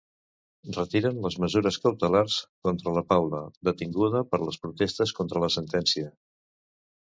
[0.77, 6.13] Retiren les mesures cautelars contra la Paula, detinguda per les protestes contra la sentència.